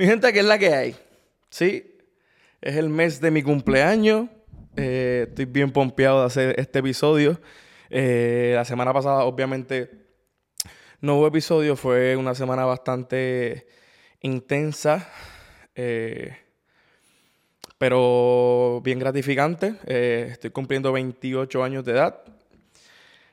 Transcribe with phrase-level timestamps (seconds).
[0.00, 0.96] Mi gente, ¿qué es la que hay?
[1.50, 1.98] Sí,
[2.62, 4.30] es el mes de mi cumpleaños.
[4.74, 7.38] Eh, estoy bien pompeado de hacer este episodio.
[7.90, 9.90] Eh, la semana pasada, obviamente,
[11.02, 11.76] no hubo episodio.
[11.76, 13.66] Fue una semana bastante
[14.22, 15.06] intensa.
[15.74, 16.34] Eh,
[17.76, 19.74] pero bien gratificante.
[19.84, 22.22] estoy cumpliendo 28 años de edad.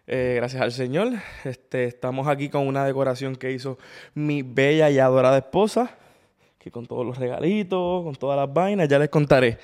[0.06, 1.14] gracias al Señor.
[1.46, 3.78] Este, estamos aquí con una decoración que hizo
[4.14, 5.98] mi bella y adorada esposa
[6.72, 9.58] con todos los regalitos, con todas las vainas, ya les contaré.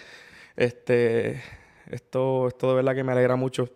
[0.55, 1.41] Este,
[1.89, 3.69] esto, esto de verdad que me alegra mucho,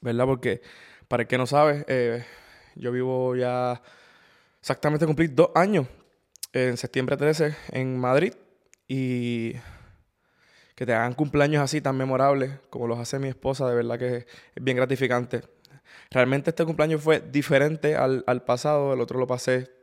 [0.00, 0.26] ¿verdad?
[0.26, 0.62] Porque
[1.08, 2.24] para el que no sabe, eh,
[2.74, 3.80] yo vivo ya
[4.60, 5.86] exactamente cumplir dos años
[6.52, 8.34] en septiembre 13 en Madrid
[8.88, 9.54] y
[10.74, 14.16] que te hagan cumpleaños así tan memorables como los hace mi esposa, de verdad que
[14.16, 14.26] es
[14.62, 15.42] bien gratificante.
[16.10, 19.79] Realmente este cumpleaños fue diferente al pasado, el otro lo pasé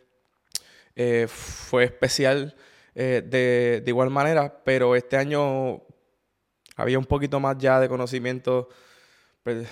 [1.00, 2.56] eh, fue especial
[2.96, 5.84] eh, de, igual manera, pero este año
[6.76, 8.70] había un poquito más ya de conocimiento.
[9.44, 9.68] Pues,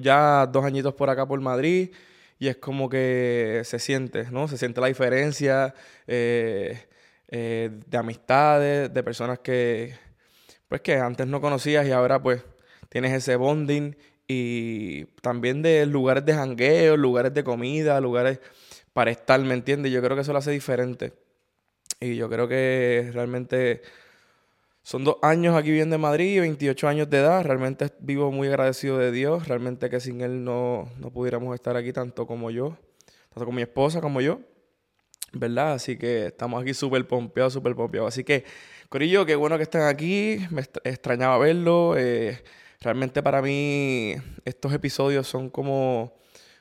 [0.00, 1.90] ya dos añitos por acá por Madrid
[2.38, 4.46] y es como que se siente, ¿no?
[4.46, 5.74] Se siente la diferencia
[6.06, 6.86] eh,
[7.28, 9.96] de amistades, de personas que,
[10.68, 12.44] pues que antes no conocías y ahora pues
[12.88, 13.96] tienes ese bonding
[14.28, 18.38] y también de lugares de jangueo, lugares de comida, lugares
[18.92, 19.92] para estar, ¿me entiendes?
[19.92, 21.12] Yo creo que eso lo hace diferente.
[22.00, 23.82] Y yo creo que realmente
[24.82, 27.44] son dos años aquí viviendo en Madrid, 28 años de edad.
[27.44, 29.46] Realmente vivo muy agradecido de Dios.
[29.46, 32.76] Realmente que sin Él no, no pudiéramos estar aquí tanto como yo,
[33.28, 34.40] tanto con mi esposa como yo.
[35.32, 35.74] ¿Verdad?
[35.74, 38.08] Así que estamos aquí súper pompeados, súper pompeados.
[38.08, 38.44] Así que,
[38.88, 40.38] Corillo, qué bueno que estén aquí.
[40.50, 41.94] Me extrañaba verlo.
[41.96, 42.42] Eh,
[42.80, 46.14] realmente para mí estos episodios son como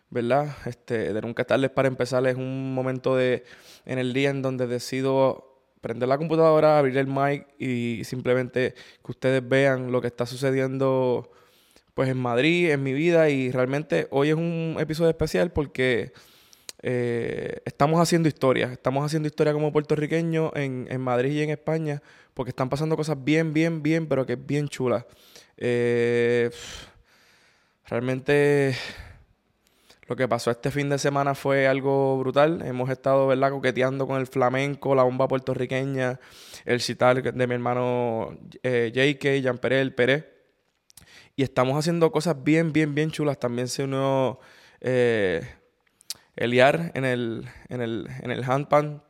[0.09, 0.55] ¿verdad?
[0.65, 3.43] Este, de nunca tardes para empezar es un momento de,
[3.85, 5.49] en el día en donde decido
[5.81, 11.31] prender la computadora, abrir el mic y simplemente que ustedes vean lo que está sucediendo
[11.93, 16.11] pues en Madrid, en mi vida y realmente hoy es un episodio especial porque
[16.81, 22.01] eh, estamos haciendo historia, estamos haciendo historia como puertorriqueños en, en, Madrid y en España
[22.33, 25.05] porque están pasando cosas bien, bien, bien, pero que es bien chulas.
[25.57, 26.49] Eh,
[27.85, 28.75] realmente
[30.09, 32.63] lo que pasó este fin de semana fue algo brutal.
[32.65, 36.19] Hemos estado, ¿verdad?, coqueteando con el flamenco, la bomba puertorriqueña,
[36.65, 40.25] el citar de mi hermano eh, JK, Jean Perel, Pérez.
[41.35, 43.39] Y estamos haciendo cosas bien, bien, bien chulas.
[43.39, 44.39] También se unió
[44.81, 45.47] eh,
[46.35, 49.03] Eliar en el, en el, en el handpan.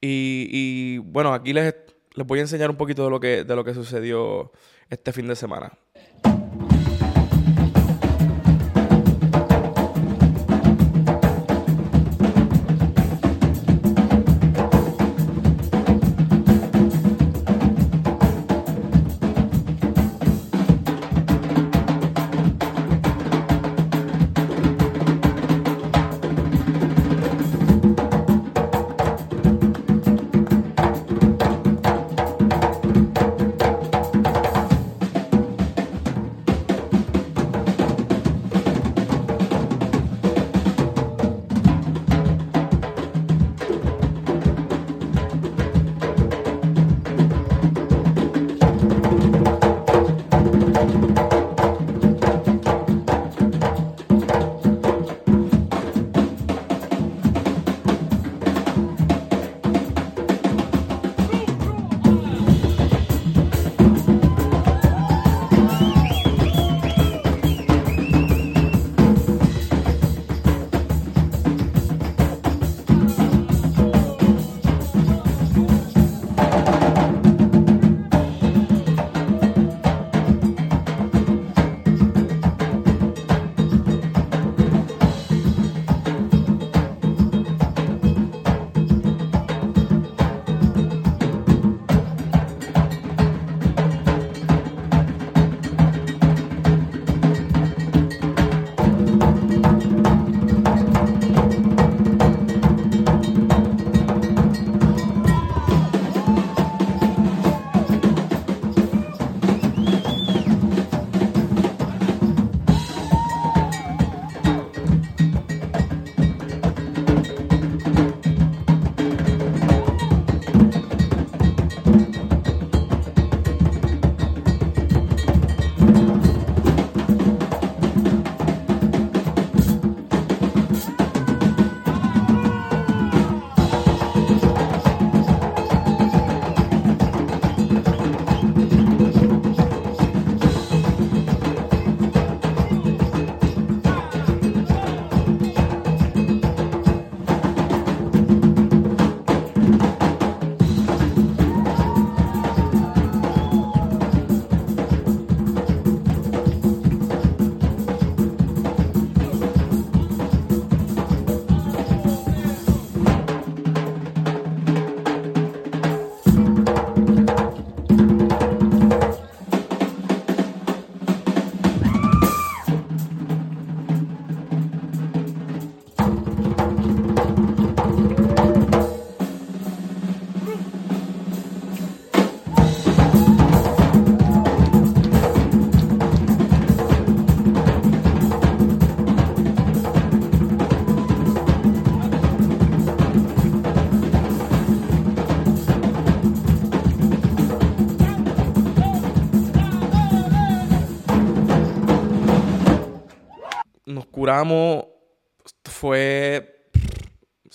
[0.00, 1.74] Y, y, bueno, aquí les,
[2.14, 4.52] les voy a enseñar un poquito de lo que, de lo que sucedió
[4.88, 5.70] este fin de semana.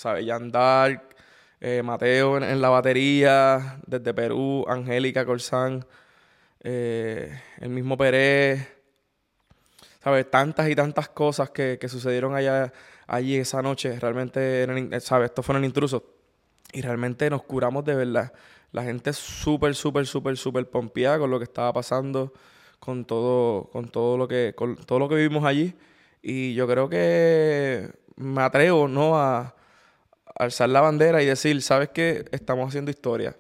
[0.01, 0.25] ¿Sabes?
[0.25, 1.09] Yandar,
[1.59, 5.85] eh, Mateo en, la batería, desde Perú, Angélica Corsán,
[6.63, 8.67] eh, el mismo Pérez,
[10.03, 10.29] ¿sabes?
[10.31, 12.73] Tantas y tantas cosas que, que sucedieron allá,
[13.05, 14.65] allí esa noche, realmente,
[15.01, 15.29] ¿sabes?
[15.29, 16.01] Estos fueron intrusos.
[16.73, 18.33] Y realmente nos curamos de verdad.
[18.71, 22.33] La gente súper, súper, súper, súper pompeada con lo que estaba pasando,
[22.79, 25.75] con todo, con todo lo que, con todo lo que vivimos allí.
[26.23, 29.15] Y yo creo que me atrevo, ¿no?
[29.19, 29.53] A,
[30.41, 32.25] alzar la bandera y decir, ¿sabes qué?
[32.31, 33.37] Estamos haciendo historia.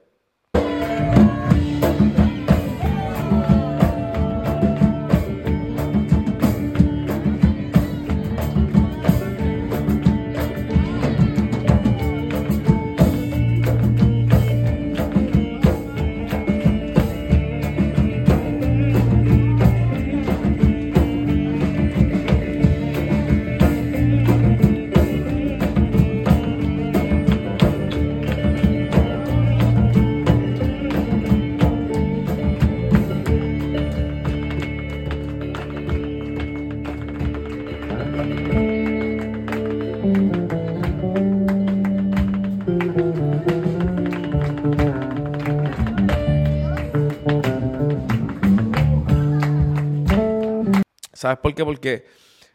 [51.21, 51.63] ¿Sabes por qué?
[51.63, 52.05] Porque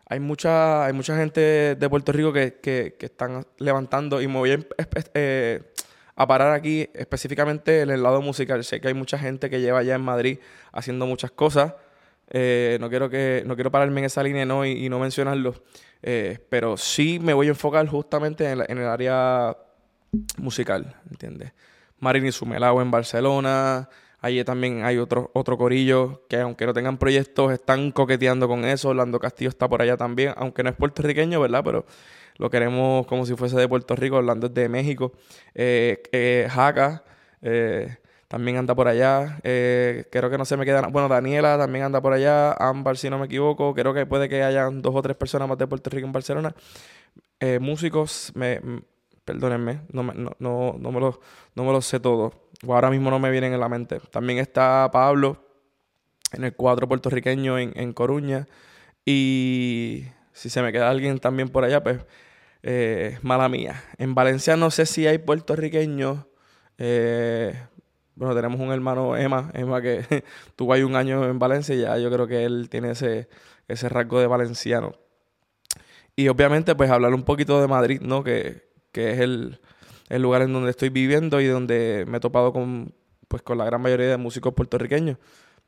[0.09, 4.59] hay mucha, hay mucha gente de Puerto Rico que, están levantando y me voy a,
[5.15, 5.63] eh,
[6.17, 8.65] a, parar aquí específicamente en el lado musical.
[8.65, 10.41] Sé que hay mucha gente que lleva allá en Madrid
[10.73, 11.75] haciendo muchas cosas.
[12.29, 14.67] Eh, no, quiero que, no quiero pararme en esa línea ¿no?
[14.67, 15.55] y, no mencionarlo.
[16.03, 19.57] Eh, pero sí me voy a enfocar justamente en, en el área
[20.39, 21.53] musical, ¿entiendes?
[22.01, 23.89] Marini Sumelao en Barcelona,
[24.21, 28.89] Allí también hay otro, otro corillo que aunque no tengan proyectos, están coqueteando con eso.
[28.89, 31.63] Orlando Castillo está por allá también, aunque no es puertorriqueño, ¿verdad?
[31.65, 31.87] Pero
[32.39, 35.13] lo queremos como si fuese de Puerto Rico, Orlando es de México.
[35.55, 37.05] Eh, eh Jaca
[37.43, 37.97] eh,
[38.29, 39.39] también anda por allá.
[39.45, 40.83] Eh, creo que no se me queda...
[40.89, 42.53] Bueno, Daniela también anda por allá.
[42.53, 43.75] Ámbar, si no me equivoco.
[43.75, 46.55] Creo que puede que haya dos o tres personas más de Puerto Rico en Barcelona.
[47.61, 48.61] músicos, me,
[49.25, 51.21] perdónenme, no, no, no, no, me lo,
[51.55, 52.33] no me lo sé todo
[52.63, 54.01] ahora mismo no me vienen en la mente.
[54.11, 55.45] También está Pablo
[56.33, 58.47] en el cuadro puertorriqueño en, Coruña.
[59.05, 62.01] Y si se me queda alguien también por allá, pues
[62.63, 63.83] eh, mala mía.
[63.99, 66.27] En Valencia no sé si hay puertorriqueños.
[66.79, 67.55] Eh,
[68.15, 70.25] bueno, tenemos un hermano, Emma, Emma que
[70.57, 73.29] tuvo ahí un año en Valencia y ya yo creo que él tiene ese,
[73.69, 74.95] ese rasgo de valenciano.
[76.17, 78.25] Y obviamente, pues hablar un poquito de Madrid, ¿no?
[78.25, 79.61] Que, que es el,
[80.09, 82.93] el lugar en donde estoy viviendo y donde me he topado con,
[83.29, 85.19] pues, con la gran mayoría de músicos puertorriqueños.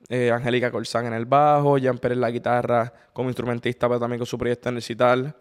[0.08, 4.18] Eh, Angélica Corsán en el bajo, Jan Pérez en la guitarra como instrumentista, pero también
[4.18, 5.34] con su proyecto en el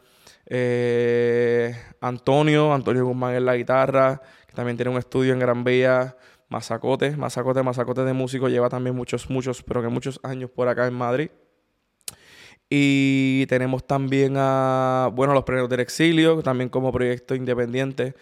[0.47, 6.15] Eh, Antonio, Antonio Guzmán en la guitarra, que también tiene un estudio en Gran Vía.
[6.49, 10.87] Mazacote, Mazacote, Mazacote de músico, lleva también muchos, muchos, pero que muchos años por acá
[10.87, 11.29] en Madrid.
[12.69, 18.15] Y tenemos también a, bueno, los Premios del Exilio, también como proyecto independiente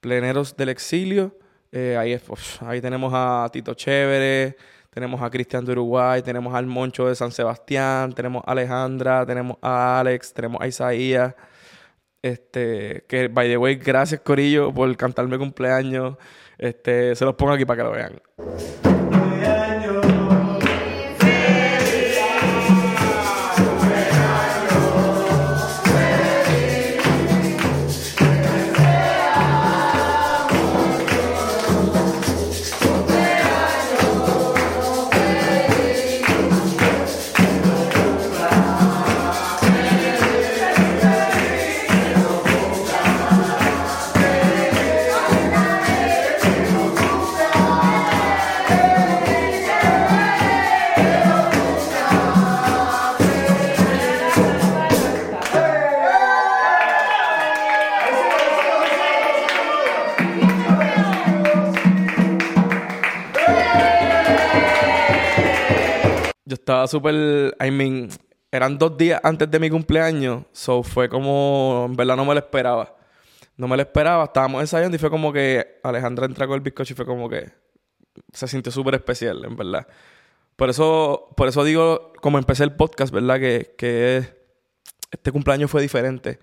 [0.00, 1.36] Pleneros del Exilio.
[1.72, 2.18] Eh, ahí,
[2.66, 4.56] ahí tenemos a Tito Chévere,
[4.90, 9.56] tenemos a Cristian de Uruguay, tenemos al Moncho de San Sebastián, tenemos a Alejandra, tenemos
[9.62, 11.34] a Alex, tenemos a Isaías.
[12.22, 16.16] Este, que by the way, gracias Corillo por cantarme cumpleaños.
[16.58, 18.99] Este, se los pongo aquí para que lo vean.
[66.80, 68.08] Estaba súper, I mean,
[68.50, 72.40] eran dos días antes de mi cumpleaños, so fue como, en verdad no me lo
[72.40, 72.96] esperaba.
[73.56, 76.94] No me lo esperaba, estábamos ensayando y fue como que Alejandra entró con el bizcocho
[76.94, 77.52] y fue como que
[78.32, 79.86] se sintió súper especial, en verdad.
[80.56, 83.38] Por eso, por eso digo, como empecé el podcast, ¿verdad?
[83.38, 84.24] Que, que
[85.10, 86.38] este cumpleaños fue diferente.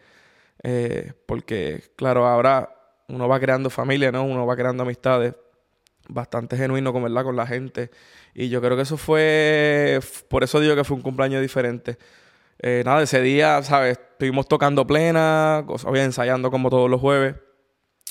[0.62, 2.70] Eh, porque, claro, ahora
[3.08, 4.24] uno va creando familia, ¿no?
[4.24, 5.34] Uno va creando amistades
[6.09, 7.23] bastante genuino con, ¿verdad?
[7.23, 7.91] con la gente.
[8.33, 9.99] Y yo creo que eso fue,
[10.29, 11.97] por eso digo que fue un cumpleaños diferente.
[12.59, 13.97] Eh, nada, ese día, ¿sabes?
[13.97, 17.35] Estuvimos tocando plena, había ensayando como todos los jueves,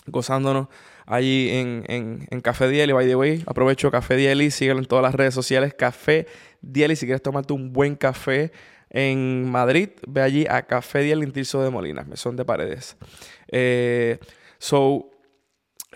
[0.06, 0.68] gozándonos
[1.04, 3.42] allí en, en, en Café Dieli, by the way.
[3.46, 6.26] Aprovecho Café Dieli, síguelo en todas las redes sociales, Café
[6.60, 8.52] Dieli, si quieres tomarte un buen café
[8.90, 12.96] en Madrid, ve allí a Café Dieli Intilso de Molina, Mesón de Paredes.
[13.48, 14.18] Eh,
[14.58, 15.10] so,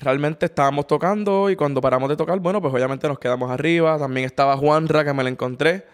[0.00, 3.99] realmente estábamos tocando y cuando paramos de tocar, bueno, pues obviamente nos quedamos arriba.
[3.99, 5.85] También estaba Juanra, que me la encontré.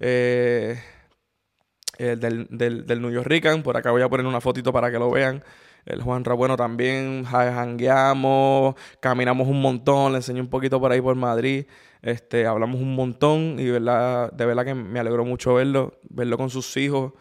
[0.00, 0.78] Eh,
[1.98, 3.62] del, del, del, New.
[3.62, 5.42] Por acá voy a poner una fotito para que lo vean.
[5.84, 11.16] El Juanra, bueno, también jangueamos, caminamos un montón, le enseñé un poquito por ahí por
[11.16, 11.66] Madrid.
[12.02, 16.36] Este, hablamos un montón y de verdad, de verdad que me alegró mucho verlo, verlo
[16.36, 17.14] con sus hijos.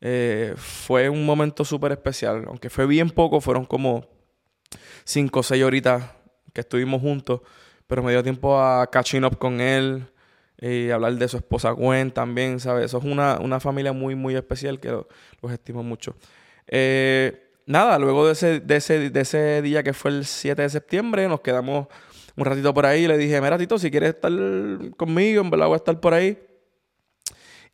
[0.00, 4.13] Eh, fue un momento súper especial, aunque fue bien poco, fueron como
[5.04, 6.04] cinco o seis horitas
[6.52, 7.40] que estuvimos juntos,
[7.86, 10.06] pero me dio tiempo a catching up con él
[10.58, 12.86] y hablar de su esposa Gwen también, ¿sabes?
[12.86, 16.16] Eso es una, una familia muy, muy especial que los estimo mucho.
[16.66, 20.70] Eh, nada, luego de ese, de, ese, de ese día que fue el 7 de
[20.70, 21.88] septiembre, nos quedamos
[22.36, 24.32] un ratito por ahí y le dije, mira, Tito, si quieres estar
[24.96, 26.38] conmigo, en verdad voy a estar por ahí.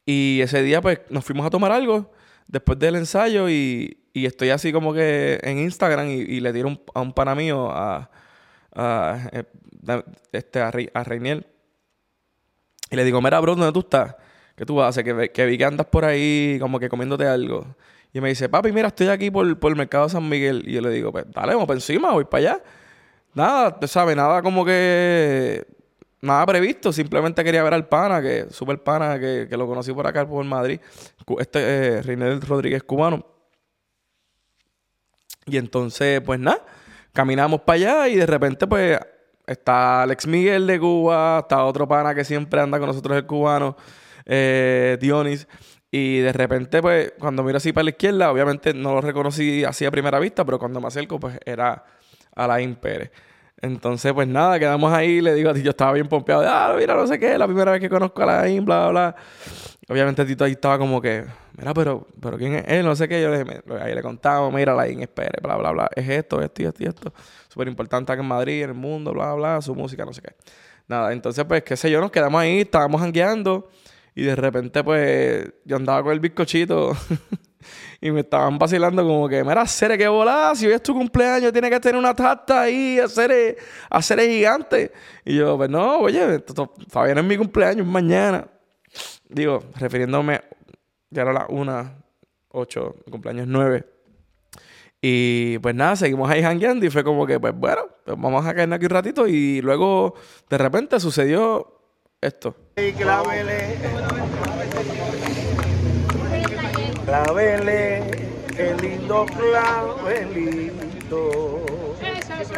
[0.04, 2.10] Y ese día, pues, nos fuimos a tomar algo
[2.50, 7.00] después del ensayo y, y estoy así como que en Instagram y, le tiro a
[7.00, 8.10] un pana mío, a,
[8.76, 9.44] eh,
[10.32, 11.46] este, a, Reiniel.
[12.90, 14.16] Y le digo, mira, bro, ¿dónde tú estás?
[14.56, 15.04] ¿Qué tú haces?
[15.04, 17.66] Que, que vi que andas por ahí como que comiéndote algo.
[18.12, 20.64] Y me dice, papi, mira, estoy aquí por, por el mercado de San Miguel.
[20.66, 22.62] Y yo le digo, pues dale, vamos para encima, voy para allá.
[23.32, 25.64] Nada, tú sabes, nada como que.
[26.22, 30.06] Nada previsto, simplemente quería ver al pana, que súper pana, que, que, lo conocí por
[30.06, 30.78] acá, por Madrid.
[31.38, 33.24] Este eh, Reynel Rodríguez cubano.
[35.46, 36.62] Y entonces, pues nada,
[37.12, 38.98] caminamos para allá y de repente, pues,
[39.46, 43.76] está Alex Miguel de Cuba, está otro pana que siempre anda con nosotros, el cubano,
[44.26, 45.48] eh, Dionis.
[45.90, 49.84] Y de repente, pues, cuando miro así para la izquierda, obviamente no lo reconocí así
[49.86, 51.84] a primera vista, pero cuando me acerco, pues era
[52.36, 53.10] Alain Pérez.
[53.62, 55.20] Entonces, pues nada, quedamos ahí.
[55.20, 56.42] Le digo a ti, yo estaba bien pompeado.
[56.42, 58.90] De, ah, mira, no sé qué, la primera vez que conozco a Alain, bla, bla,
[58.90, 59.16] bla.
[59.88, 61.24] Obviamente Tito ahí estaba como que,
[61.58, 62.84] mira, pero, pero ¿quién es él?
[62.84, 63.20] No sé qué.
[63.20, 65.90] Yo le dije, ahí le contaba, mira, Alain Pérez, bla, bla, bla.
[65.94, 67.12] Es esto, esto y esto y esto.
[67.48, 70.34] Súper importante aquí en Madrid, en el mundo, bla, bla, su música, no sé qué.
[70.88, 73.68] Nada, entonces, pues, qué sé yo, nos quedamos ahí, estábamos jangueando.
[74.14, 76.96] Y de repente, pues, yo andaba con el bizcochito.
[78.00, 81.52] y me estaban vacilando como que, mira, Cere, que volá, si hoy es tu cumpleaños,
[81.52, 83.56] tiene que tener una tarta ahí, hacer
[83.88, 84.92] hacer gigante.
[85.24, 88.46] Y yo, pues no, oye, todavía no es mi cumpleaños, mañana.
[89.28, 90.40] Digo, refiriéndome,
[91.10, 91.96] ya era la una,
[92.48, 93.84] ocho, mi cumpleaños nueve.
[95.02, 98.54] Y pues nada, seguimos ahí jangueando y fue como que, pues bueno, pues vamos a
[98.54, 100.14] caer aquí un ratito y luego
[100.48, 101.80] de repente sucedió
[102.20, 102.54] esto.
[107.10, 108.06] Clavele,
[108.56, 111.20] qué lindo clavelito.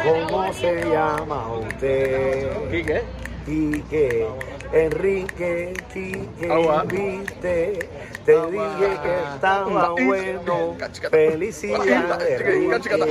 [0.03, 2.51] ¿Cómo se llama usted?
[2.69, 3.01] Quique.
[3.47, 4.27] Quique,
[4.71, 6.47] Enrique, Quique,
[6.85, 7.89] viste.
[8.25, 10.77] Te dije que estaba bueno.
[11.09, 13.09] Felicidades, Enrique.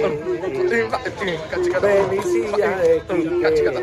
[1.81, 3.75] Felicidades, Quique.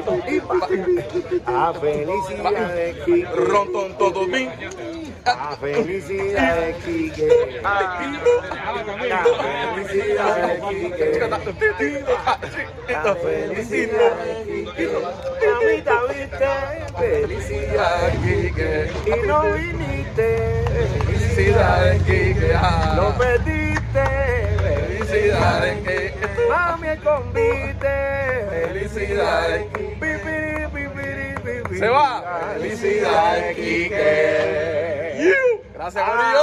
[1.45, 3.25] A felicidades, Quique.
[3.35, 4.49] Rontón todo bien.
[5.25, 7.61] La felicidad de Quique.
[7.61, 9.23] La
[9.75, 11.07] felicidad de Quique.
[12.89, 14.89] La felicidad de Quique.
[15.45, 16.49] Mamita, viste.
[16.97, 18.71] Felicidad de Quique.
[19.05, 20.29] Y no viniste.
[21.05, 22.49] Felicidad de Quique.
[22.95, 24.05] Lo pediste.
[24.63, 26.27] Felicidad de Quique.
[26.49, 27.95] Mami, el convite.
[28.49, 30.38] Felicidad de Quique.
[31.79, 32.55] Se va.
[32.55, 35.23] Felicidades, Kike.
[35.73, 36.41] Gracias, Mario.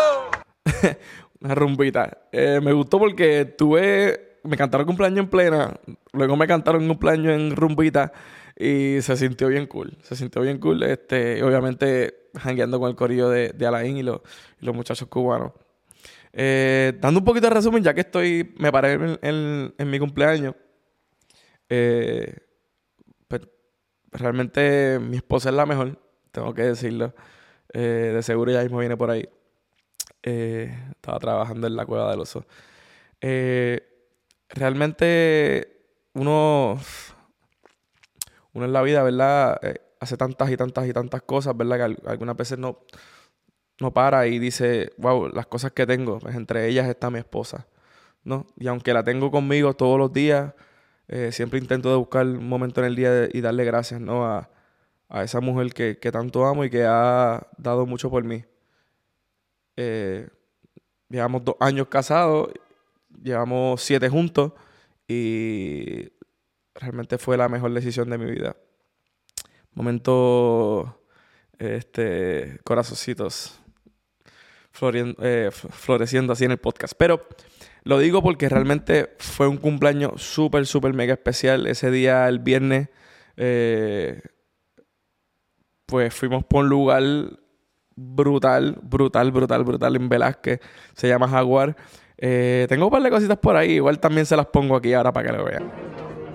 [1.42, 2.18] Una rumbita.
[2.32, 4.38] Eh, me gustó porque tuve.
[4.44, 5.78] Me cantaron cumpleaños en plena.
[6.12, 8.14] Luego me cantaron cumpleaños en rumbita.
[8.58, 9.98] Y se sintió bien cool.
[10.00, 10.82] Se sintió bien cool.
[10.84, 14.22] Este, obviamente, jangueando con el corillo de, de Alain y, los,
[14.60, 15.52] los muchachos cubanos.
[16.32, 18.54] Eh, dando un poquito de resumen, ya que estoy.
[18.56, 20.54] Me paré en, en mi cumpleaños.
[21.68, 22.45] Eh,
[24.16, 25.98] realmente mi esposa es la mejor,
[26.32, 27.14] tengo que decirlo.
[27.72, 29.28] Eh, de seguro ya mismo viene por ahí.
[30.22, 32.46] Eh, estaba trabajando en la cueva del oso.
[33.20, 33.80] Eh,
[34.48, 36.78] realmente uno,
[38.52, 39.60] uno en la vida, ¿verdad?
[40.00, 41.76] hace tantas y tantas y tantas cosas, ¿verdad?
[41.76, 42.80] Que algunas veces no,
[43.80, 47.66] no para y dice, wow, las cosas que tengo, pues entre ellas está mi esposa,
[48.24, 48.46] ¿no?
[48.56, 50.54] Y aunque la tengo conmigo todos los días,
[51.08, 54.26] eh, siempre intento de buscar un momento en el día y darle gracias ¿no?
[54.26, 54.50] a,
[55.22, 58.44] esa mujer que, tanto amo y que ha dado mucho por mí.
[59.76, 60.28] Eh,
[61.08, 62.50] llevamos dos años casados,
[63.22, 64.52] llevamos siete juntos
[65.06, 66.12] y
[66.74, 68.56] realmente fue la mejor decisión de mi vida.
[69.74, 71.02] Momento,
[71.58, 73.60] este, corazoncitos
[74.82, 76.94] eh, floreciendo así en el podcast.
[76.98, 77.26] Pero
[77.86, 81.68] lo digo porque realmente fue un cumpleaños súper, súper mega especial.
[81.68, 82.88] Ese día, el viernes,
[83.36, 84.22] eh,
[85.86, 87.02] pues fuimos por un lugar
[87.94, 90.58] brutal, brutal, brutal, brutal en Velázquez.
[90.94, 91.76] Se llama Jaguar.
[92.18, 93.74] Eh, tengo un par de cositas por ahí.
[93.74, 95.70] Igual también se las pongo aquí ahora para que lo vean.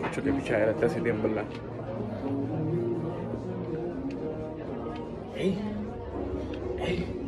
[0.01, 1.43] Mucho que pichadera este sitio, en verdad.
[5.35, 5.59] Hey.
[6.79, 7.21] Hey.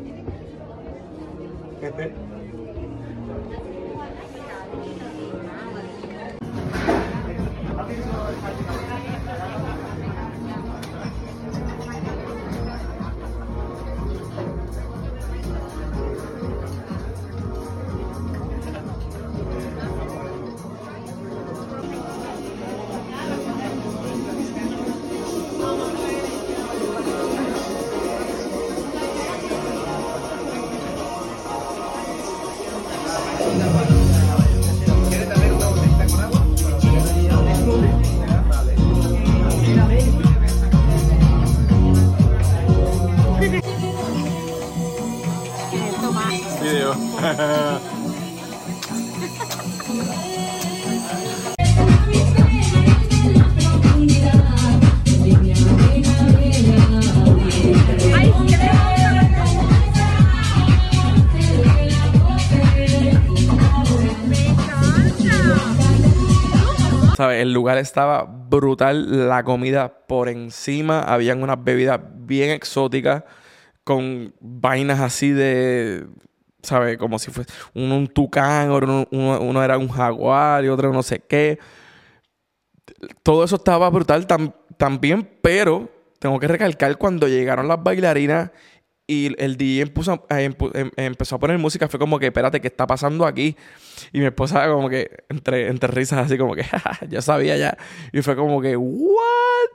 [67.44, 73.26] El lugar estaba brutal, la comida por encima, habían unas bebidas bien exóticas
[73.84, 76.08] con vainas así de,
[76.62, 76.98] ¿sabes?
[76.98, 81.20] Como si fuese uno un tucán, uno, uno, era un jaguar y otro no sé
[81.20, 81.60] qué.
[83.24, 84.26] Todo eso estaba brutal
[84.78, 88.52] también, pero tengo que recalcar cuando llegaron las bailarinas
[89.06, 89.92] y el DJ
[90.30, 93.56] em, empezó a poner música, fue como que, espérate, ¿qué está pasando aquí?
[94.14, 96.64] Y mi esposa como que, entre, entre risas, así como que,
[97.10, 97.78] ya sabía ya.
[98.14, 99.70] Y fue como que, ¿what?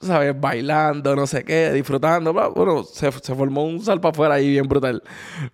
[0.00, 0.38] ¿Sabes?
[0.38, 2.32] Bailando, no sé qué, disfrutando.
[2.32, 5.02] Bueno, se, formó un salpa afuera ahí bien brutal.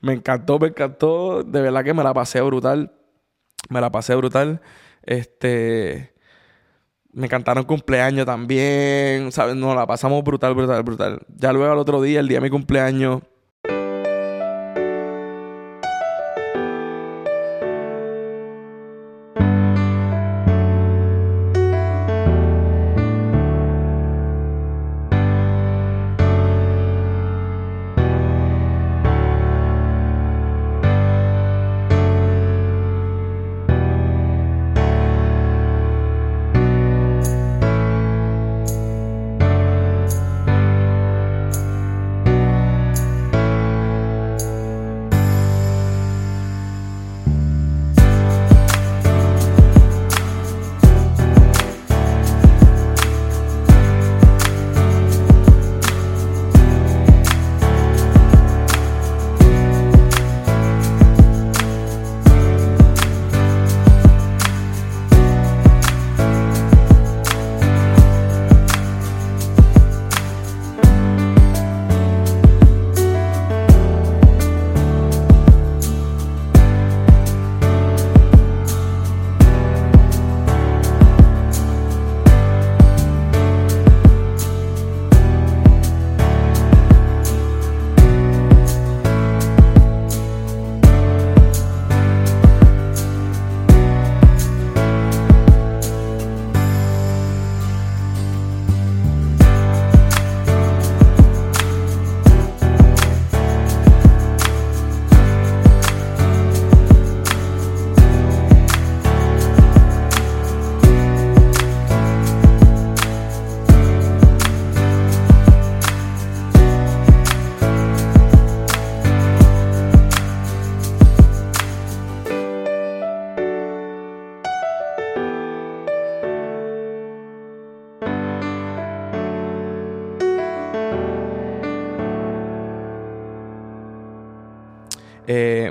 [0.00, 1.44] Me encantó, me encantó.
[1.44, 2.92] De verdad que me la pasé brutal.
[3.68, 4.60] Me la pasé brutal.
[5.04, 6.12] Este
[7.12, 9.54] me cantaron cumpleaños también, ¿sabes?
[9.54, 11.20] Nos la pasamos brutal, brutal, brutal.
[11.36, 13.22] Ya luego al otro día, el día de mi cumpleaños,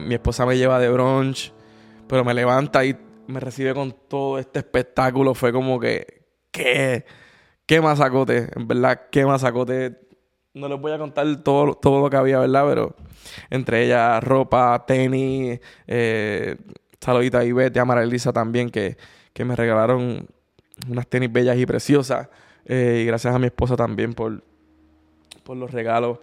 [0.02, 1.54] mi esposa me lleva de brunch,
[2.08, 2.96] pero me levanta y
[3.28, 5.34] me recibe con todo este espectáculo.
[5.34, 7.06] Fue como que, ¿qué?
[7.66, 8.50] ¿Qué masacote?
[8.56, 9.98] En verdad, qué masacote.
[10.54, 12.66] no les voy a contar todo, todo lo que había, ¿verdad?
[12.68, 12.96] Pero
[13.50, 16.58] entre ellas ropa, tenis, eh,
[17.00, 18.98] saludita a Ivette y a Mara también, que,
[19.34, 20.28] que me regalaron
[20.90, 22.28] unas tenis bellas y preciosas.
[22.66, 24.44] Eh, y gracias a mi esposa también por,
[25.44, 26.20] por los regalos.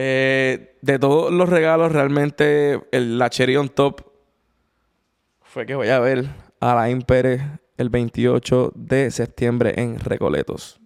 [0.00, 4.02] Eh, de todos los regalos, realmente el, la on top
[5.40, 6.26] fue que voy a ver
[6.60, 7.42] a la Pérez
[7.76, 10.80] el 28 de septiembre en Recoletos.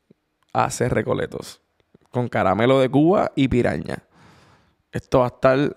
[0.54, 1.60] Hace Recoletos.
[2.10, 4.02] Con caramelo de Cuba y piraña.
[4.90, 5.76] Esto va a estar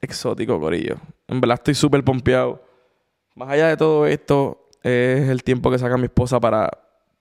[0.00, 0.96] exótico, Corillo.
[1.28, 2.60] En verdad estoy súper pompeado.
[3.36, 6.68] Más allá de todo esto, es el tiempo que saca mi esposa para,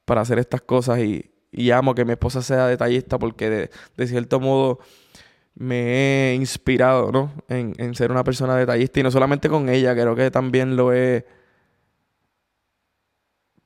[0.06, 4.40] para hacer estas cosas y, y amo que mi esposa sea detallista porque de, cierto
[4.40, 4.80] modo
[5.56, 7.32] me he inspirado, ¿no?
[7.50, 10.94] En, en, ser una persona detallista y no solamente con ella, creo que también lo
[10.94, 11.26] he...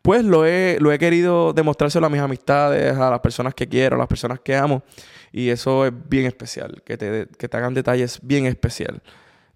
[0.02, 3.96] Pues lo he, lo he querido demostrárselo a mis amistades, a las personas que quiero,
[3.96, 4.84] a las personas que amo.
[5.32, 9.02] Y eso es bien especial, que te, que te hagan detalles bien especial.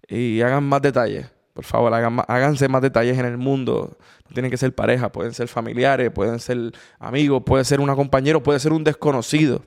[0.08, 1.26] Y hagan más detalles.
[1.58, 3.98] Por favor, háganse más detalles en el mundo.
[4.28, 8.44] No tienen que ser pareja, pueden ser familiares, pueden ser amigos, puede ser un compañero,
[8.44, 9.64] puede ser un desconocido.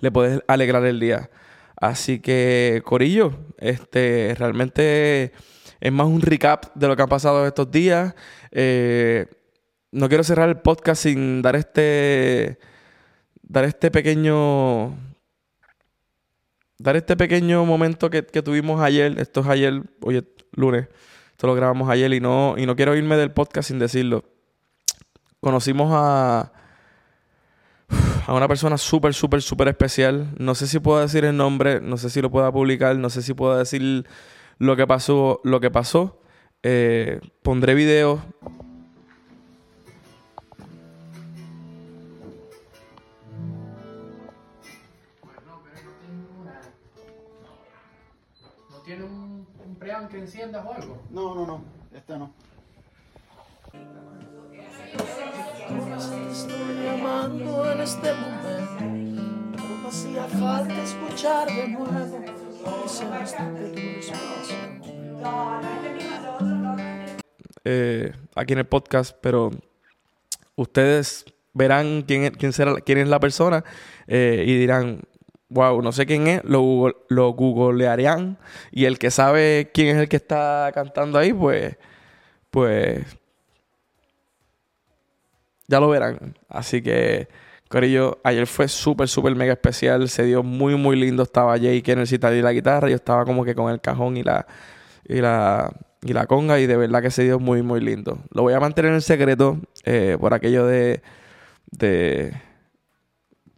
[0.00, 1.28] Le puedes alegrar el día.
[1.76, 5.32] Así que, Corillo, este, realmente
[5.78, 8.14] es más un recap de lo que ha pasado estos días.
[8.50, 9.26] Eh,
[9.92, 12.58] no quiero cerrar el podcast sin dar este,
[13.42, 14.96] dar este pequeño
[16.78, 19.18] dar este pequeño momento que, que, tuvimos ayer.
[19.18, 20.88] Esto es ayer, oye, lunes.
[21.30, 24.24] Esto lo grabamos ayer y no, y no quiero irme del podcast sin decirlo.
[25.40, 26.52] Conocimos a,
[28.26, 30.34] a una persona súper, súper, súper especial.
[30.38, 33.22] No sé si puedo decir el nombre, no sé si lo pueda publicar, no sé
[33.22, 34.06] si puedo decir
[34.58, 35.40] lo que pasó.
[35.44, 36.20] Lo que pasó.
[36.64, 38.20] Eh, pondré videos
[50.48, 51.02] enciendas o algo?
[51.10, 51.64] No, no, no.
[51.94, 52.32] Este no.
[56.30, 58.84] Estoy llamando en este momento,
[59.82, 62.24] no hacía falta escuchar de nuevo.
[67.64, 69.50] Eh, aquí en el podcast, pero
[70.56, 73.64] ustedes verán quién, quién, será, quién es la persona
[74.06, 75.02] eh, y dirán,
[75.50, 78.38] wow, no sé quién es, lo, lo googlearían.
[78.70, 81.76] Y el que sabe quién es el que está cantando ahí, pues,
[82.50, 83.04] pues,
[85.66, 86.36] ya lo verán.
[86.48, 87.28] Así que,
[87.68, 92.00] Corillo, ayer fue súper, súper mega especial, se dio muy, muy lindo, estaba Jake en
[92.00, 94.46] el citar y la guitarra, yo estaba como que con el cajón y la,
[95.06, 95.70] y la,
[96.02, 96.58] y la conga.
[96.60, 98.18] Y de verdad que se dio muy, muy lindo.
[98.32, 101.02] Lo voy a mantener en secreto eh, por aquello de,
[101.70, 102.32] de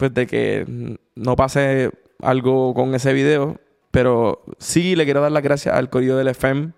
[0.01, 1.91] pues de que no pase
[2.23, 3.61] algo con ese video.
[3.91, 6.73] Pero sí le quiero dar las gracias al corillo del FM,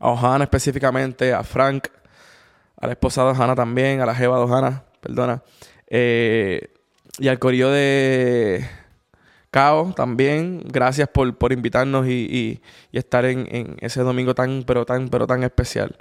[0.00, 1.86] a Ohana específicamente, a Frank,
[2.80, 5.42] a la esposa de Ohana también, a la jeva de Ohana, perdona,
[5.86, 6.68] eh,
[7.18, 8.68] y al corillo de
[9.52, 10.64] Cao también.
[10.66, 15.08] Gracias por, por invitarnos y, y, y estar en, en, ese domingo tan, pero tan,
[15.08, 15.96] pero tan especial.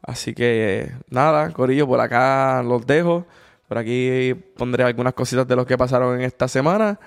[0.00, 3.26] Así que nada, corillo, por acá los dejo.
[3.68, 7.00] Por aquí pondré algunas cositas de lo que pasaron en esta semana.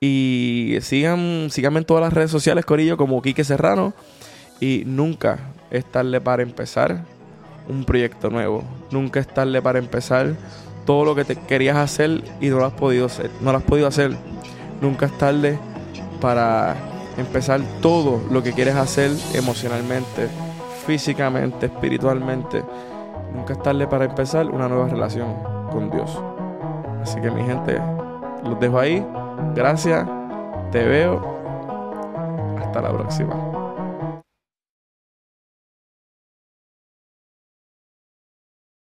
[0.00, 3.94] Y sigan, síganme en todas las redes sociales, Corillo, como Quique Serrano.
[4.60, 5.38] Y nunca
[5.70, 7.04] es tarde para empezar
[7.68, 8.62] un proyecto nuevo.
[8.90, 10.36] Nunca es tarde para empezar
[10.86, 13.30] todo lo que te querías hacer y no lo has podido hacer.
[13.40, 14.16] No lo has podido hacer.
[14.80, 15.58] Nunca es tarde
[16.20, 16.76] para
[17.16, 20.28] empezar todo lo que quieres hacer emocionalmente,
[20.86, 22.62] físicamente, espiritualmente.
[23.34, 26.22] Nunca es tarde para empezar una nueva relación con Dios.
[27.02, 27.78] Así que mi gente,
[28.44, 29.06] los dejo ahí.
[29.54, 30.08] Gracias.
[30.70, 31.20] Te veo.
[32.62, 33.53] Hasta la próxima.